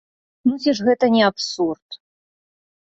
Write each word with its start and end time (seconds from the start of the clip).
Ну 0.49 0.53
ці 0.63 0.73
ж 0.79 0.87
гэта 0.89 1.05
не 1.17 1.23
абсурд?! 1.29 1.89